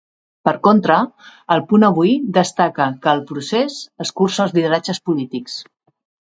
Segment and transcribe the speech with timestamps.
[0.47, 0.93] Per contra,
[1.55, 3.77] 'El Punt Avui'destaca que "El procés
[4.07, 5.61] escurça els lideratges polítics".